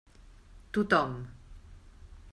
Tothom. 0.71 1.13